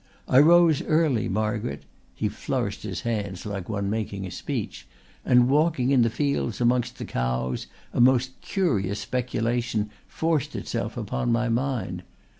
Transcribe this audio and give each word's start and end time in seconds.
I 0.27 0.39
rose 0.39 0.81
early, 0.81 1.29
Margaret," 1.29 1.83
he 2.15 2.27
flourished 2.27 2.81
his 2.81 3.01
hands 3.01 3.45
like 3.45 3.69
one 3.69 3.87
making 3.87 4.25
a 4.25 4.31
speech, 4.31 4.87
"and 5.23 5.47
walking 5.47 5.91
in 5.91 6.01
the 6.01 6.09
fields 6.09 6.59
amongst 6.59 6.97
the 6.97 7.05
cows 7.05 7.67
a 7.93 8.01
most 8.01 8.41
curious 8.41 8.97
speculation 8.99 9.91
forced 10.07 10.55
itself 10.55 10.97
upon 10.97 11.31
my 11.31 11.49
mind. 11.49 12.01